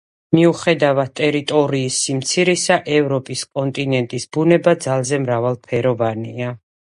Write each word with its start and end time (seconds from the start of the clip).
მიუხედავად 0.35 1.11
ტერიტორიის 1.19 1.99
სიმცირისა, 2.07 2.77
ევროპის 3.01 3.45
კონტინენტის 3.59 4.27
ბუნება 4.37 4.75
ძალზე 4.89 5.23
მრავალფეროვანია. 5.27 6.57